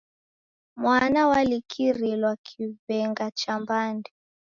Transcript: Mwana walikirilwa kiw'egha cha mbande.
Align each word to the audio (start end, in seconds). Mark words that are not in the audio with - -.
Mwana 0.81 1.19
walikirilwa 1.31 2.33
kiw'egha 2.45 3.27
cha 3.39 3.53
mbande. 3.61 4.09